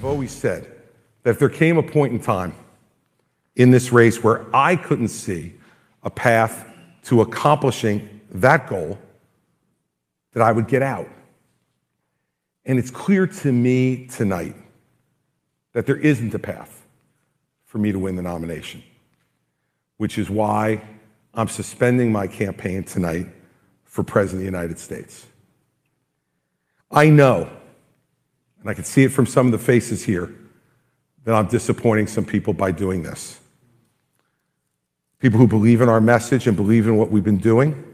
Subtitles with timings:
[0.00, 0.66] I've always said
[1.24, 2.54] that if there came a point in time
[3.54, 5.52] in this race where I couldn't see
[6.02, 6.66] a path
[7.02, 8.98] to accomplishing that goal,
[10.32, 11.06] that I would get out.
[12.64, 14.56] And it's clear to me tonight
[15.74, 16.86] that there isn't a path
[17.66, 18.82] for me to win the nomination,
[19.98, 20.80] which is why
[21.34, 23.26] I'm suspending my campaign tonight
[23.84, 25.26] for President of the United States.
[26.90, 27.50] I know,
[28.60, 30.34] and I can see it from some of the faces here,
[31.24, 33.40] that I'm disappointing some people by doing this.
[35.18, 37.84] People who believe in our message and believe in what we've been doing.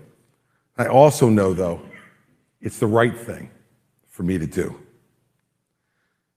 [0.79, 1.83] I also know, though,
[2.61, 3.51] it's the right thing
[4.09, 4.81] for me to do.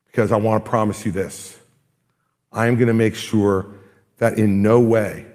[0.07, 1.57] Because I want to promise you this
[2.51, 3.67] I am going to make sure
[4.17, 5.25] that in no way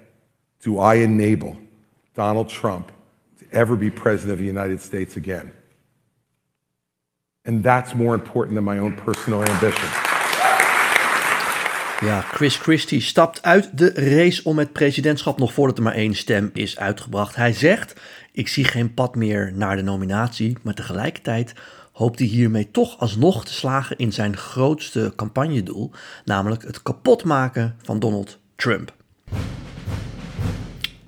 [0.61, 1.57] do I enable
[2.13, 2.91] Donald Trump
[3.39, 5.53] to ever be president of the United States again.
[7.45, 9.89] And that's more important than my own personal ambition.
[11.99, 16.13] Ja, Chris Christie stapt uit de race om het presidentschap nog voordat er maar één
[16.13, 17.35] stem is uitgebracht.
[17.35, 21.53] Hij zegt: Ik zie geen pad meer naar de nominatie, maar tegelijkertijd
[21.91, 25.91] hoopt hij hiermee toch alsnog te slagen in zijn grootste campagnedoel,
[26.25, 28.93] namelijk het kapotmaken van Donald Trump.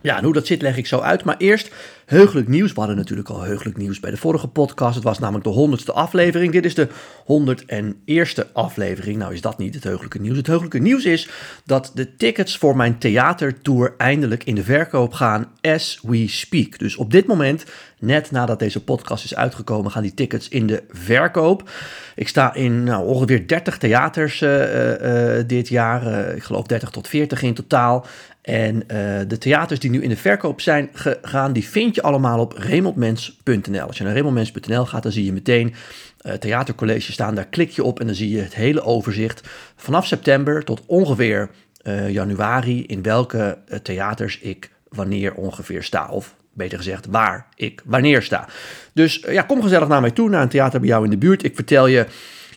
[0.02, 1.24] Ja, en hoe dat zit leg ik zo uit.
[1.24, 1.72] Maar eerst
[2.08, 2.74] heugelijk nieuws.
[2.74, 4.96] We hadden natuurlijk al heugelijk nieuws bij de vorige podcast.
[4.96, 6.52] Het was namelijk de honderdste aflevering.
[6.52, 6.88] Dit is de
[7.24, 9.18] 101ste aflevering.
[9.18, 10.38] Nou is dat niet het heugelijke nieuws.
[10.38, 11.30] Het heugelijke nieuws is
[11.66, 16.80] dat de tickets voor mijn theatertour eindelijk in de verkoop gaan as we speak.
[16.80, 17.66] Dus op dit moment,
[18.00, 21.70] net nadat deze podcast is uitgekomen, gaan die tickets in de verkoop.
[22.16, 26.36] Ik sta in nou, ongeveer 30 theaters uh, uh, dit jaar.
[26.36, 28.06] ik geloof 30 tot 40 in totaal.
[28.48, 28.82] En uh,
[29.28, 33.82] de theaters die nu in de verkoop zijn gegaan, die vind je allemaal op remontmens.nl.
[33.82, 35.74] Als je naar remontmens.nl gaat, dan zie je meteen
[36.22, 37.36] uh, theatercollege staan.
[37.36, 41.50] Daar klik je op en dan zie je het hele overzicht vanaf september tot ongeveer
[41.84, 46.10] uh, januari in welke theaters ik wanneer ongeveer sta.
[46.10, 48.48] Of beter gezegd, waar ik wanneer sta.
[48.94, 51.44] Dus ja, kom gezellig naar mij toe, naar een theater bij jou in de buurt.
[51.44, 52.06] Ik vertel je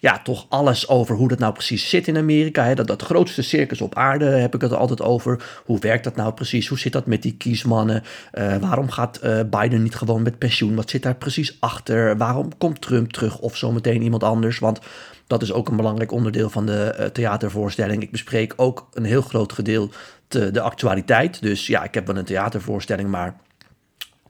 [0.01, 2.65] ja, toch alles over hoe dat nou precies zit in Amerika.
[2.65, 2.75] Hè?
[2.75, 5.61] Dat, dat grootste circus op aarde heb ik het altijd over.
[5.65, 6.69] Hoe werkt dat nou precies?
[6.69, 8.03] Hoe zit dat met die kiesmannen?
[8.35, 10.75] Uh, waarom gaat uh, Biden niet gewoon met pensioen?
[10.75, 12.17] Wat zit daar precies achter?
[12.17, 14.59] Waarom komt Trump terug of zometeen iemand anders?
[14.59, 14.81] Want
[15.27, 18.03] dat is ook een belangrijk onderdeel van de uh, theatervoorstelling.
[18.03, 19.97] Ik bespreek ook een heel groot gedeelte
[20.29, 21.43] de actualiteit.
[21.43, 23.37] Dus ja, ik heb wel een theatervoorstelling, maar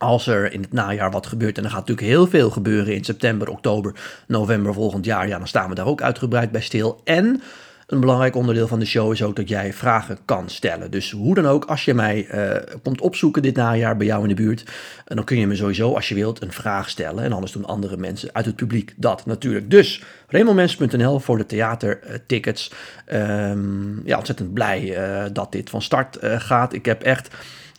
[0.00, 3.05] als er in het najaar wat gebeurt, en er gaat natuurlijk heel veel gebeuren in
[3.05, 3.94] september, oktober,
[4.27, 7.00] november volgend jaar, ja, dan staan we daar ook uitgebreid bij stil.
[7.05, 7.43] En
[7.87, 10.91] een belangrijk onderdeel van de show is ook dat jij vragen kan stellen.
[10.91, 14.28] Dus hoe dan ook, als je mij uh, komt opzoeken dit najaar bij jou in
[14.28, 14.69] de buurt, uh,
[15.05, 17.25] dan kun je me sowieso, als je wilt, een vraag stellen.
[17.25, 19.71] En anders doen andere mensen uit het publiek dat natuurlijk.
[19.71, 22.72] Dus remelmens.nl voor de theatertickets.
[23.12, 26.72] Um, ja, ontzettend blij eh, dat dit van start gaat.
[26.72, 27.28] Ik heb echt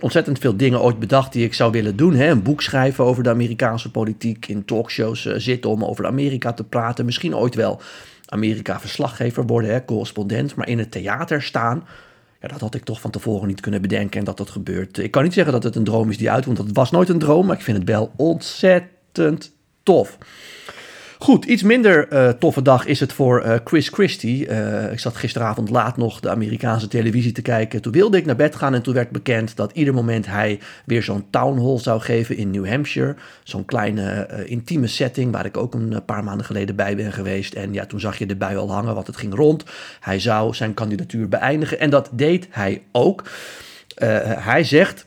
[0.02, 2.14] ontzettend veel dingen ooit bedacht die ik zou willen doen.
[2.14, 2.30] Hè?
[2.30, 6.64] Een boek schrijven over de Amerikaanse politiek, in talkshows uh, zitten om over Amerika te
[6.64, 7.06] praten.
[7.06, 7.82] Misschien ooit wel
[8.26, 9.86] Amerika-verslaggever worden, hè?
[9.86, 10.56] correspondent.
[10.56, 11.88] Maar in het theater staan,
[12.42, 14.98] ja, dat had ik toch van tevoren niet kunnen bedenken en dat dat gebeurt.
[14.98, 17.10] Ik kan niet zeggen dat het een droom is die uit, want dat was nooit
[17.10, 17.46] een droom.
[17.46, 19.52] Maar ik vind het wel ontzettend
[19.84, 20.18] tof.
[21.22, 24.48] Goed, iets minder uh, toffe dag is het voor uh, Chris Christie.
[24.48, 27.82] Uh, ik zat gisteravond laat nog de Amerikaanse televisie te kijken.
[27.82, 31.04] Toen wilde ik naar bed gaan en toen werd bekend dat ieder moment hij weer
[31.04, 33.16] zo'n town hall zou geven in New Hampshire.
[33.44, 37.54] Zo'n kleine intieme setting waar ik ook een paar maanden geleden bij ben geweest.
[37.54, 39.64] En ja, toen zag je de bui al hangen, want het ging rond.
[40.00, 43.24] Hij zou zijn kandidatuur beëindigen en dat deed hij ook.
[44.40, 45.06] hij zegt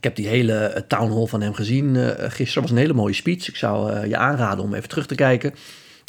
[0.00, 2.62] ik heb die hele eh, town hall van hem gezien uh, gisteren.
[2.62, 3.48] was een hele mooie speech.
[3.48, 5.54] Ik zou uh, je aanraden om even terug te kijken.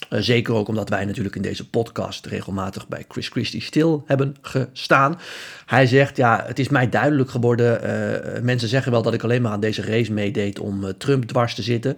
[0.09, 4.35] Uh, zeker ook omdat wij natuurlijk in deze podcast regelmatig bij Chris Christie stil hebben
[4.41, 5.19] gestaan.
[5.65, 7.81] Hij zegt, ja, het is mij duidelijk geworden.
[7.83, 11.23] Uh, mensen zeggen wel dat ik alleen maar aan deze race meedeed om uh, Trump
[11.23, 11.97] dwars te zitten.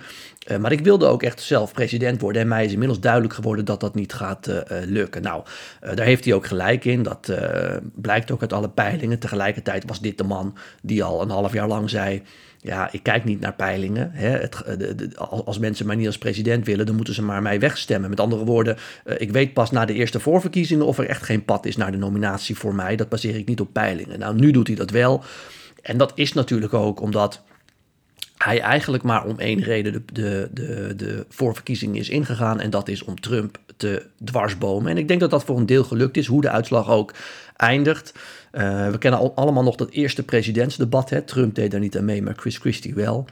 [0.59, 2.41] maar ik wilde ook echt zelf president worden.
[2.41, 4.49] En mij is inmiddels duidelijk geworden dat dat niet gaat
[4.85, 5.21] lukken.
[5.21, 5.43] Nou,
[5.79, 7.03] daar heeft hij ook gelijk in.
[7.03, 7.33] Dat
[7.95, 9.19] blijkt ook uit alle peilingen.
[9.19, 12.21] Tegelijkertijd was dit de man die al een half jaar lang zei
[12.63, 14.11] ja, ik kijk niet naar peilingen.
[14.13, 14.27] Hè.
[14.27, 14.63] Het,
[15.45, 18.09] als mensen mij niet als president willen, dan moeten ze maar mij wegstemmen.
[18.09, 21.45] Met andere woorden, uh, ik weet pas na de eerste voorverkiezingen of er echt geen
[21.45, 22.95] pad is naar de nominatie voor mij.
[22.95, 24.19] Dat baseer ik niet op peilingen.
[24.19, 25.23] Nou, nu doet hij dat wel.
[25.81, 27.41] En dat is natuurlijk ook omdat
[28.37, 32.59] hij eigenlijk maar om één reden de, de, de, de voorverkiezingen is ingegaan.
[32.59, 33.57] En dat is om Trump
[34.23, 34.91] dwarsbomen.
[34.91, 37.13] En ik denk dat dat voor een deel gelukt is, hoe de uitslag ook
[37.57, 38.13] eindigt.
[38.51, 41.09] Uh, we kennen al, allemaal nog dat eerste presidentsdebat.
[41.09, 41.21] Hè.
[41.21, 43.25] Trump deed daar niet aan mee, maar Chris Christie wel.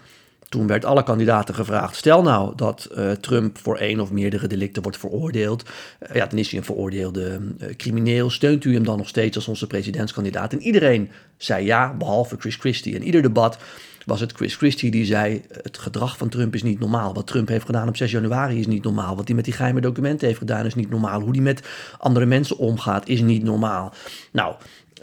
[0.49, 4.81] Toen werd alle kandidaten gevraagd: stel nou dat uh, Trump voor één of meerdere delicten
[4.81, 5.63] wordt veroordeeld.
[6.09, 7.39] Uh, ja, dan is hij een veroordeelde
[7.77, 8.29] crimineel.
[8.29, 10.53] Steunt u hem dan nog steeds als onze presidentskandidaat?
[10.53, 12.95] En iedereen zei ja, behalve Chris Christie.
[12.95, 13.57] In ieder debat
[14.05, 17.13] was het Chris Christie die zei: het gedrag van Trump is niet normaal.
[17.13, 19.15] Wat Trump heeft gedaan op 6 januari is niet normaal.
[19.15, 21.21] Wat hij met die geheime documenten heeft gedaan is niet normaal.
[21.21, 21.67] Hoe hij met
[21.97, 23.93] andere mensen omgaat is niet normaal.
[24.31, 24.55] Nou.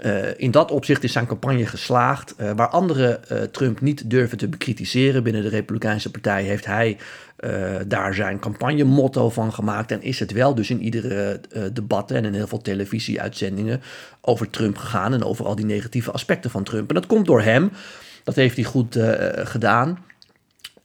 [0.05, 2.35] Uh, in dat opzicht is zijn campagne geslaagd.
[2.41, 6.99] Uh, waar anderen uh, Trump niet durven te bekritiseren binnen de Republikeinse Partij, heeft hij
[7.87, 9.91] daar zijn campagnemotto van gemaakt.
[9.91, 11.41] En is het wel dus in iedere
[11.73, 13.81] debat en in heel veel televisieuitzendingen
[14.21, 16.89] over Trump gegaan en over al die negatieve aspecten van Trump.
[16.89, 17.71] En dat komt door hem.
[18.29, 19.99] Dat heeft hij goed uh, gedaan.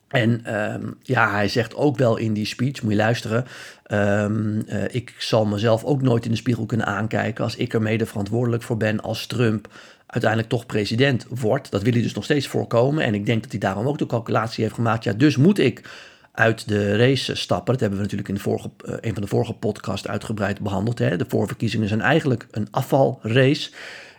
[0.08, 3.46] En um, ja, hij zegt ook wel in die speech, moet je luisteren.
[3.92, 7.82] Um, uh, ik zal mezelf ook nooit in de spiegel kunnen aankijken als ik er
[7.82, 9.68] mede verantwoordelijk voor ben als Trump
[10.06, 11.72] uiteindelijk toch president wordt.
[11.72, 13.04] Dat wil hij dus nog steeds voorkomen.
[13.04, 15.04] En ik denk dat hij daarom ook de calculatie heeft gemaakt.
[15.04, 15.90] Ja, dus moet ik
[16.32, 17.74] uit de race stappen.
[17.74, 21.00] Dat hebben we natuurlijk in de vorige, uh, een van de vorige podcasts uitgebreid behandeld.
[21.00, 21.18] Hè.
[21.18, 23.72] De voorverkiezingen zijn eigenlijk een afvalrace.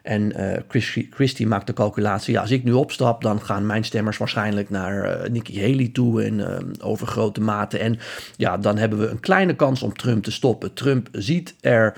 [0.05, 0.33] En
[0.69, 4.71] Chris, Christie maakt de calculatie, ja, als ik nu opstap, dan gaan mijn stemmers waarschijnlijk
[4.71, 7.79] naar uh, Nikki Haley toe en uh, over grote mate.
[7.79, 7.99] En
[8.37, 10.73] ja, dan hebben we een kleine kans om Trump te stoppen.
[10.73, 11.97] Trump ziet er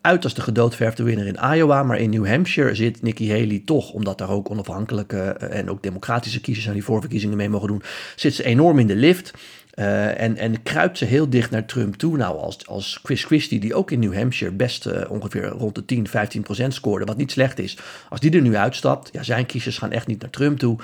[0.00, 3.92] uit als de gedoodverfde winnaar in Iowa, maar in New Hampshire zit Nikki Haley toch,
[3.92, 7.82] omdat daar ook onafhankelijke en ook democratische kiezers aan die voorverkiezingen mee mogen doen,
[8.16, 9.32] zit ze enorm in de lift.
[9.78, 12.16] Uh, en, en kruipt ze heel dicht naar Trump toe.
[12.16, 15.84] Nou, als, als Chris Christie, die ook in New Hampshire best uh, ongeveer rond de
[15.84, 17.78] 10, 15 procent scoorde, wat niet slecht is.
[18.08, 20.78] Als die er nu uitstapt, ja, zijn kiezers gaan echt niet naar Trump toe.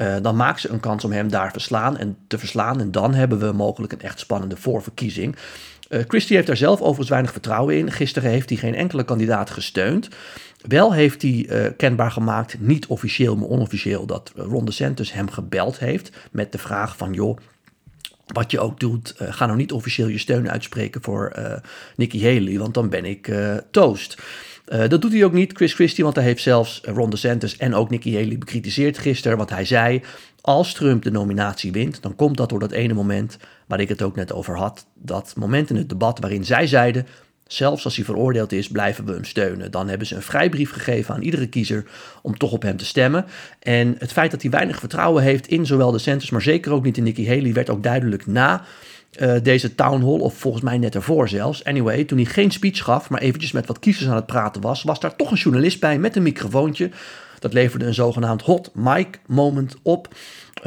[0.00, 2.80] Uh, dan maakt ze een kans om hem daar verslaan en te verslaan.
[2.80, 5.36] En dan hebben we mogelijk een echt spannende voorverkiezing.
[6.08, 7.92] Christie heeft daar zelf overigens weinig vertrouwen in.
[7.92, 10.08] Gisteren heeft hij geen enkele kandidaat gesteund.
[10.68, 16.10] Wel heeft hij kenbaar gemaakt, niet officieel, maar onofficieel, dat Ron DeSantis hem gebeld heeft
[16.30, 17.36] met de vraag van, joh,
[18.26, 21.54] wat je ook doet, uh, ga nou niet officieel je steun uitspreken voor uh,
[21.96, 24.22] Nikki Haley, want dan ben ik uh, toast.
[24.64, 27.90] dat doet hij ook niet, Chris Christie, want hij heeft zelfs Ron DeSantis en ook
[27.90, 29.36] Nikki Haley bekritiseerd gisteren.
[29.36, 30.02] Want hij zei,
[30.40, 34.02] als Trump de nominatie wint, dan komt dat door dat ene moment waar ik het
[34.02, 34.86] ook net over had.
[34.94, 37.06] Dat moment in het debat waarin zij zeiden,
[37.46, 39.70] Zelfs als hij veroordeeld is, blijven we hem steunen.
[39.70, 41.84] Dan hebben ze een vrijbrief gegeven aan iedere kiezer
[42.22, 43.24] om toch op hem te stemmen.
[43.58, 46.84] En het feit dat hij weinig vertrouwen heeft in zowel de Centers, maar zeker ook
[46.84, 48.64] niet in Nikki Haley, werd ook duidelijk na
[49.20, 51.64] uh, deze town hall, of volgens mij net ervoor zelfs.
[51.64, 54.82] Anyway, toen hij geen speech gaf, maar eventjes met wat kiezers aan het praten was,
[54.82, 56.90] was daar toch een journalist bij met een microfoontje.
[57.42, 60.14] Dat leverde een zogenaamd hot mic moment op.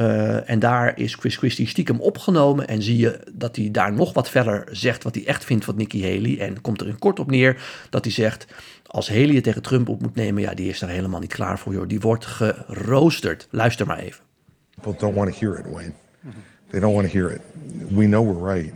[0.00, 2.68] Uh, en daar is Chris Christie stiekem opgenomen.
[2.68, 5.76] En zie je dat hij daar nog wat verder zegt wat hij echt vindt van
[5.76, 6.38] Nikki Haley.
[6.38, 8.46] En komt er in kort op neer dat hij zegt.
[8.86, 11.58] Als Haley het tegen Trump op moet nemen, ja, die is daar helemaal niet klaar
[11.58, 11.88] voor, joh.
[11.88, 13.48] Die wordt geroosterd.
[13.50, 14.24] Luister maar even.
[14.80, 15.92] People don't want to hear it, Wayne.
[16.70, 17.40] They don't want to hear it.
[17.90, 18.74] We know we're right,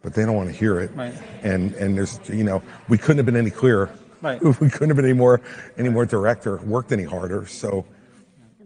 [0.00, 0.90] but they don't want to hear it.
[0.96, 1.14] Right.
[1.42, 3.90] And and there's you know we couldn't have been any clearer.
[4.24, 4.42] Right.
[4.60, 5.40] We couldn't have been any more
[5.76, 7.46] any more direct or worked any harder.
[7.46, 7.84] So,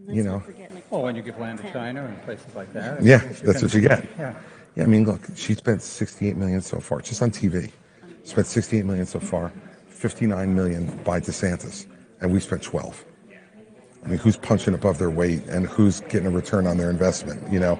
[0.07, 0.41] you know.
[0.89, 3.03] Well, when you give land to China and places like that.
[3.03, 4.07] Yeah, that's what you get.
[4.17, 4.33] Yeah.
[4.75, 7.71] Yeah, I mean, look, she spent 68 million so far, just on TV.
[8.23, 9.51] Spent 68 million so far,
[9.87, 11.87] 59 million by DeSantis,
[12.21, 13.03] and we spent 12.
[14.03, 17.51] I mean, who's punching above their weight and who's getting a return on their investment,
[17.51, 17.77] you know?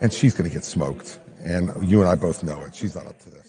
[0.00, 1.18] And she's going to get smoked.
[1.44, 2.74] And you and I both know it.
[2.74, 3.41] She's not up to this.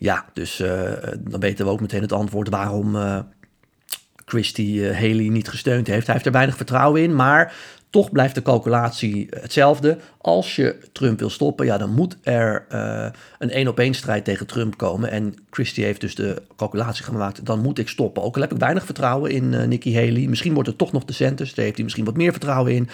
[0.00, 3.18] Ja, dus uh, dan weten we ook meteen het antwoord waarom uh,
[4.24, 6.04] Christie uh, Haley niet gesteund heeft.
[6.04, 7.54] Hij heeft er weinig vertrouwen in, maar
[7.90, 9.98] toch blijft de calculatie hetzelfde.
[10.18, 13.06] Als je Trump wil stoppen, ja, dan moet er uh,
[13.38, 15.10] een één-op-één strijd tegen Trump komen.
[15.10, 18.22] En Christie heeft dus de calculatie gemaakt, dan moet ik stoppen.
[18.22, 20.26] Ook al heb ik weinig vertrouwen in uh, Nikki Haley.
[20.26, 22.88] Misschien wordt het toch nog de Centers, daar heeft hij misschien wat meer vertrouwen in.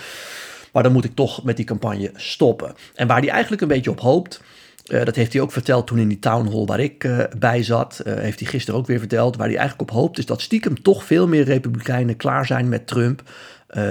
[0.72, 2.74] Maar dan moet ik toch met die campagne stoppen.
[2.94, 4.40] En waar hij eigenlijk een beetje op hoopt...
[4.84, 7.62] Uh, dat heeft hij ook verteld toen in die town hall waar ik uh, bij
[7.62, 8.02] zat.
[8.06, 9.36] Uh, heeft hij gisteren ook weer verteld.
[9.36, 12.86] Waar hij eigenlijk op hoopt is dat stiekem toch veel meer Republikeinen klaar zijn met
[12.86, 13.22] Trump.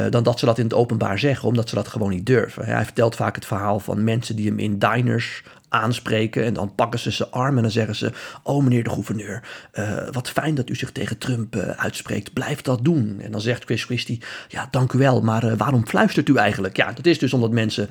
[0.10, 2.66] Dan dat ze dat in het openbaar zeggen, omdat ze dat gewoon niet durven.
[2.66, 5.44] Hij vertelt vaak het verhaal van mensen die hem in diners
[5.74, 6.44] aanspreken.
[6.44, 8.12] En dan pakken ze zijn arm en dan zeggen ze:
[8.44, 12.34] Oh, meneer de gouverneur, uh, wat fijn dat u zich tegen Trump uh, uitspreekt.
[12.34, 13.20] Blijf dat doen.
[13.22, 16.78] En dan zegt Chris Christie: Ja, dank u wel, maar waarom fluistert u eigenlijk?
[16.78, 17.90] Ja, dat is dus omdat mensen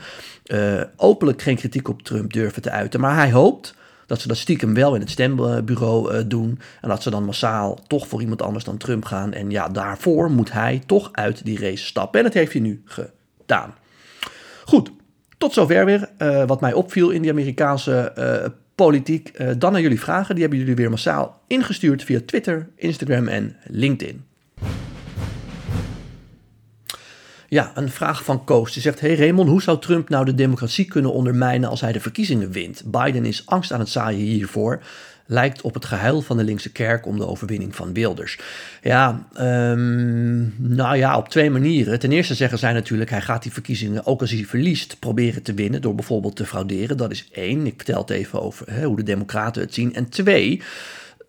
[0.96, 3.00] openlijk geen kritiek op Trump durven te uiten.
[3.00, 3.74] Maar hij hoopt
[4.06, 6.58] dat ze dat stiekem wel in het stembureau doen.
[6.80, 9.32] En dat ze dan massaal toch voor iemand anders dan Trump gaan.
[9.32, 12.18] En ja, daarvoor moet hij toch uit die race stappen.
[12.18, 13.74] En dat heeft hij nu gedaan.
[14.64, 14.90] Goed,
[15.42, 19.58] tot zover weer uh, wat mij opviel in die Amerikaanse uh, politiek.
[19.58, 20.34] dan naar jullie vragen.
[20.34, 24.24] Die hebben jullie weer massaal ingestuurd via Twitter, Instagram en LinkedIn.
[27.52, 28.72] Ja, een vraag van Koos.
[28.72, 32.00] Die zegt: Hey Raymond, hoe zou Trump nou de democratie kunnen ondermijnen als hij de
[32.00, 32.82] verkiezingen wint?
[32.84, 34.82] Biden is angst aan het zaaien hiervoor.
[35.26, 38.38] Lijkt op het gehuil van de linkse kerk om de overwinning van Wilders.
[38.82, 41.98] Ja, um, nou ja, op twee manieren.
[41.98, 45.54] Ten eerste zeggen zij natuurlijk: hij gaat die verkiezingen, ook als hij verliest, proberen te
[45.54, 45.80] winnen.
[45.80, 46.96] door bijvoorbeeld te frauderen.
[46.96, 47.66] Dat is één.
[47.66, 49.94] Ik vertel het even over hè, hoe de Democraten het zien.
[49.94, 50.62] En twee.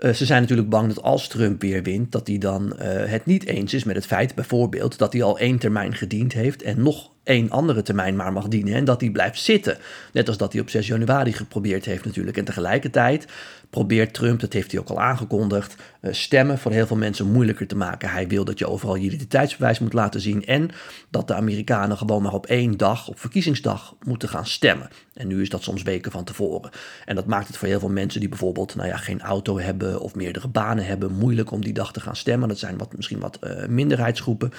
[0.03, 3.25] Uh, ze zijn natuurlijk bang dat als Trump weer wint, dat hij dan uh, het
[3.25, 6.83] niet eens is met het feit bijvoorbeeld dat hij al één termijn gediend heeft en
[6.83, 9.77] nog één andere termijn maar mag dienen en dat hij blijft zitten.
[10.13, 12.37] Net als dat hij op 6 januari geprobeerd heeft natuurlijk.
[12.37, 13.27] En tegelijkertijd
[13.73, 17.67] probeert Trump, dat heeft hij ook al aangekondigd, eh, stemmen voor heel veel mensen moeilijker
[17.67, 18.09] te maken.
[18.09, 20.69] Hij wil dat je overal je identiteitsbewijs moet laten zien en
[21.09, 24.89] dat de Amerikanen gewoon maar op één dag, op verkiezingsdag, moeten gaan stemmen.
[25.13, 26.71] En nu is dat soms weken van tevoren.
[27.05, 29.99] En dat maakt het voor heel veel mensen die bijvoorbeeld nou ja, geen auto hebben
[29.99, 32.47] of meerdere banen hebben, moeilijk om die dag te gaan stemmen.
[32.47, 34.51] Dat zijn wat, misschien wat uh, minderheidsgroepen.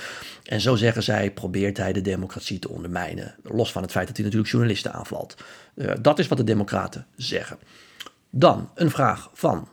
[0.44, 3.34] En zo zeggen zij, probeert hij de democratie te ondermijnen.
[3.42, 5.36] Los van het feit dat hij natuurlijk journalisten aanvalt.
[5.74, 7.58] Uh, dat is wat de democraten zeggen.
[8.30, 9.68] Dan een vraag van.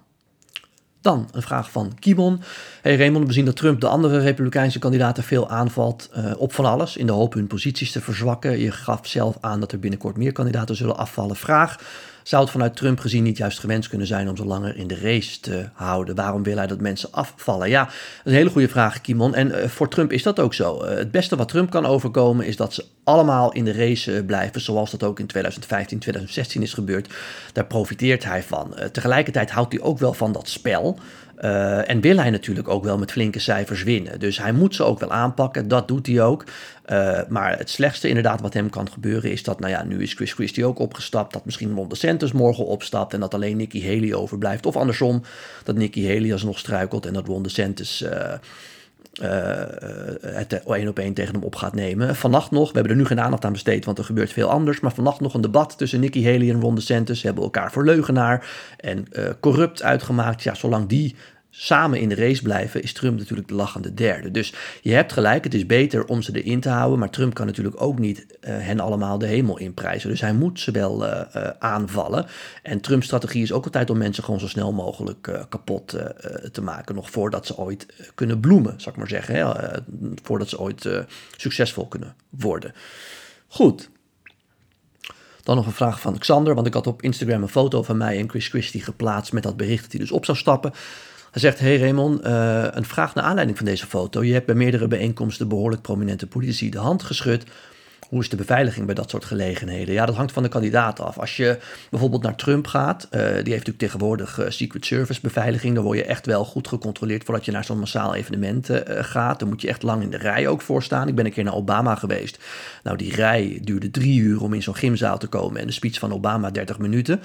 [1.02, 2.42] Dan een vraag van Kibon.
[2.82, 6.66] Hey Raymond, we zien dat Trump de andere Republikeinse kandidaten veel aanvalt uh, op van
[6.66, 6.98] alles.
[6.98, 8.60] In de hoop hun posities te verzwakken.
[8.60, 11.36] Je gaf zelf aan dat er binnenkort meer kandidaten zullen afvallen.
[11.36, 11.78] Vraag.
[12.24, 15.00] Zou het vanuit Trump gezien niet juist gewenst kunnen zijn om zo langer in de
[15.02, 16.16] race te houden?
[16.16, 17.70] Waarom wil hij dat mensen afvallen?
[17.70, 19.36] Ja, dat is een hele goede vraag, Kimon.
[19.36, 20.84] En uh, voor Trump is dat ook zo.
[20.84, 24.26] Uh, het beste wat Trump kan overkomen is dat ze allemaal in de race uh,
[24.26, 27.14] blijven, zoals dat ook in 2015, 2016 is gebeurd.
[27.54, 28.76] Daar profiteert hij van.
[28.92, 31.00] tegelijkertijd houdt hij ook wel van dat spel.
[31.44, 34.20] Uh, en wil hij natuurlijk ook wel met flinke cijfers winnen.
[34.20, 35.68] Dus hij moet ze ook wel aanpakken.
[35.68, 36.46] Dat doet hij ook.
[36.92, 40.14] Uh, maar het slechtste inderdaad wat hem kan gebeuren is dat, nou ja, nu is
[40.14, 41.34] Chris Christie ook opgestapt.
[41.34, 44.66] Dat misschien Ron DeSantis morgen opstapt en dat alleen Nikki Haley overblijft.
[44.66, 45.24] Of andersom,
[45.64, 48.02] dat Nikki Haley alsnog struikelt en dat Ron DeSantis...
[48.02, 48.34] Uh,
[49.22, 49.30] uh,
[50.22, 52.16] het één op één tegen hem op gaat nemen.
[52.16, 54.80] Vannacht nog, we hebben er nu geen aandacht aan besteed, want er gebeurt veel anders.
[54.80, 57.20] Maar vannacht nog een debat tussen Nikki Haley en Ron DeSantis.
[57.20, 59.08] Ze hebben elkaar voor leugenaar en
[59.40, 60.44] corrupt uitgemaakt.
[60.44, 61.16] Ja, zolang die
[61.54, 64.32] samen in de race blijven, is Trump natuurlijk de lachende derde.
[64.32, 67.00] Dus je hebt gelijk, het is beter om ze erin te houden.
[67.00, 70.10] Maar Trump kan natuurlijk ook niet uh, hen allemaal de hemel inprijzen.
[70.10, 72.26] Dus hij moet ze wel uh, uh, aanvallen.
[72.64, 75.98] En Trumps strategie is ook altijd om mensen gewoon zo snel mogelijk kapot
[76.52, 76.96] te maken.
[76.96, 79.36] Nog voordat ze ooit kunnen bloemen, zal ik maar zeggen.
[79.36, 79.52] Hè?
[80.24, 80.90] voordat ze ooit
[81.38, 82.74] succesvol kunnen worden.
[83.48, 83.90] Goed.
[85.44, 88.18] Dan nog een vraag van Xander, want ik had op Instagram een foto van mij
[88.18, 90.74] en Chris Christie geplaatst met dat bericht dat hij dus op zou stappen.
[91.32, 94.24] Hij zegt, hey Raymond, uh, een vraag naar aanleiding van deze foto.
[94.24, 97.44] Je hebt bij meerdere bijeenkomsten behoorlijk prominente politici de hand geschud.
[98.10, 99.94] Hoe is de beveiliging bij dat soort gelegenheden?
[99.94, 101.18] Ja, dat hangt van de kandidaat af.
[101.18, 101.58] Als je
[101.90, 105.76] bijvoorbeeld naar Trump gaat, uh, die heeft natuurlijk tegenwoordig uh, Secret Service beveiliging.
[105.76, 109.40] Dan word je echt wel goed gecontroleerd voordat je naar zo'n massaal evenement uh, gaat.
[109.40, 111.08] Dan moet je echt lang in de rij ook voor staan.
[111.08, 112.40] Ik ben een keer naar Obama geweest.
[112.84, 115.62] Nou, die rij duurde drie uur om in zo'n gymzaal te komen.
[115.62, 117.22] En de speech van Obama 30 minuten.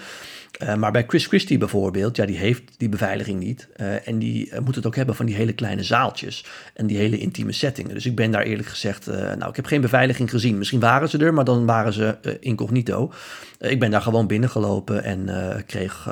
[0.77, 3.69] Maar bij Chris Christie bijvoorbeeld, ja, die heeft die beveiliging niet.
[4.05, 6.45] En die moet het ook hebben van die hele kleine zaaltjes.
[6.75, 7.95] En die hele intieme settingen.
[7.95, 10.59] Dus ik ben daar eerlijk gezegd, nou, ik heb geen beveiliging gezien.
[10.67, 13.13] Misschien waren ze er, maar dan waren ze incognito.
[13.59, 15.29] ik ben daar gewoon binnengelopen en
[15.67, 16.09] kreeg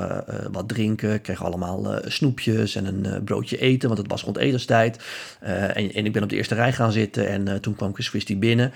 [0.53, 1.21] wat drinken.
[1.21, 5.05] Kreeg allemaal snoepjes en een broodje eten, want het was rond etenstijd.
[5.41, 8.73] En, en, ik ben op de eerste rij gaan zitten en toen kwam Chris binnen.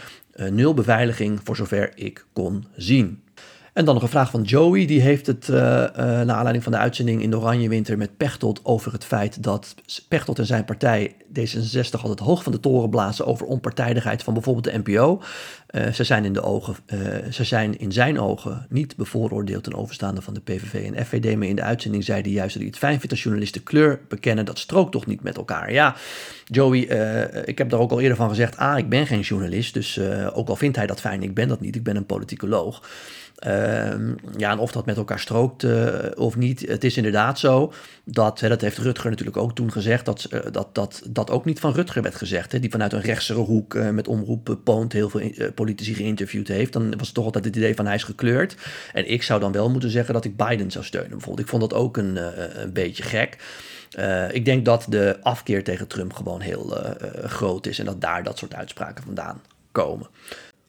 [0.50, 3.22] nul beveiliging, voor zover ik kon zien.
[3.78, 4.86] En dan nog een vraag van Joey.
[4.86, 8.60] Die heeft het, uh, naar aanleiding van de uitzending in de Oranje Winter met Pechtold
[8.64, 9.74] over het feit dat
[10.08, 14.64] Pechtold en zijn partij D66 altijd hoog van de toren blazen over onpartijdigheid van bijvoorbeeld
[14.64, 15.22] de NPO.
[15.70, 16.74] Uh, ze, zijn in de ogen,
[17.30, 21.36] ze zijn in zijn ogen niet bevooroordeeld ten overstaande van de PVV en FVD.
[21.36, 24.44] Maar in de uitzending zei hij juist dat het fijn vindt als journalisten kleur bekennen.
[24.44, 25.72] Dat strookt toch niet met elkaar.
[25.72, 25.96] Ja,
[26.44, 26.80] Joey,
[27.44, 28.56] ik heb daar ook al eerder van gezegd.
[28.56, 30.00] Ah, ik ben geen journalist, dus
[30.32, 31.76] ook al vindt hij dat fijn, ik ben dat niet.
[31.76, 32.82] Ik ben een politicoloog.
[33.46, 33.52] Uh,
[34.36, 35.66] ja, en of dat met elkaar strookt
[36.16, 36.60] of niet.
[36.68, 37.72] Het is inderdaad zo
[38.04, 41.72] dat, dat heeft Rutger natuurlijk ook toen gezegd, dat, dat, dat dat ook niet van
[41.72, 42.52] Rutger werd gezegd.
[42.52, 45.30] Hè, die vanuit een rechtsere hoek met omroep Poont heel veel
[45.64, 46.72] politici geïnterviewd heeft.
[46.72, 48.56] Dan was het toch altijd het idee van hij is gekleurd.
[48.92, 51.40] En ik zou dan wel moeten zeggen dat ik Biden zou steunen bijvoorbeeld.
[51.40, 52.16] Ik vond dat ook een,
[52.62, 53.36] een beetje gek.
[54.32, 56.76] ik denk dat de afkeer tegen Trump gewoon heel
[57.24, 59.40] groot is en dat daar dat soort uitspraken vandaan
[59.72, 60.06] komen.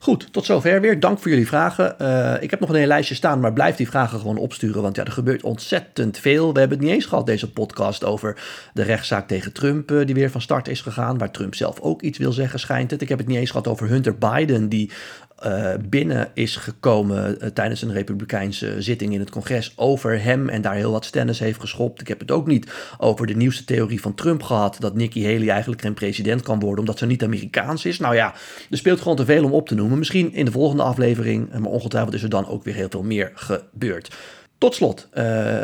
[0.09, 0.99] Goed, tot zover weer.
[0.99, 1.95] Dank voor jullie vragen.
[2.01, 4.95] Uh, ik heb nog een hele lijstje staan, maar blijf die vragen gewoon opsturen, want
[4.95, 6.53] ja, er gebeurt ontzettend veel.
[6.53, 8.37] We hebben het niet eens gehad, deze podcast, over
[8.73, 12.01] de rechtszaak tegen Trump, uh, die weer van start is gegaan, waar Trump zelf ook
[12.01, 13.01] iets wil zeggen, schijnt het.
[13.01, 14.91] Ik heb het niet eens gehad over Hunter Biden, die
[15.45, 20.61] uh, binnen is gekomen uh, tijdens een republikeinse zitting in het congres over hem en
[20.61, 22.01] daar heel wat stennis heeft geschopt.
[22.01, 25.49] Ik heb het ook niet over de nieuwste theorie van Trump gehad dat Nikki Haley
[25.49, 27.99] eigenlijk geen president kan worden omdat ze niet Amerikaans is.
[27.99, 28.33] Nou ja,
[28.69, 29.97] er speelt gewoon te veel om op te noemen.
[29.97, 33.31] Misschien in de volgende aflevering, maar ongetwijfeld is er dan ook weer heel veel meer
[33.33, 34.15] gebeurd.
[34.57, 35.07] Tot slot,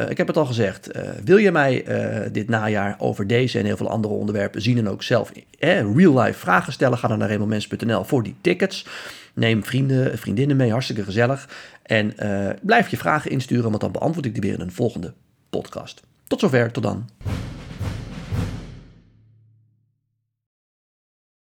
[0.09, 0.89] ik heb het al gezegd.
[1.23, 1.85] Wil je mij
[2.31, 6.39] dit najaar over deze en heel veel andere onderwerpen zien en ook zelf real life
[6.39, 6.97] vragen stellen?
[6.97, 8.85] Ga dan naar remelmens.nl voor die tickets.
[9.35, 11.49] Neem vrienden, vriendinnen mee, hartstikke gezellig.
[11.83, 12.15] En
[12.61, 15.13] blijf je vragen insturen, want dan beantwoord ik die weer in een volgende
[15.49, 16.01] podcast.
[16.27, 17.09] Tot zover, tot dan.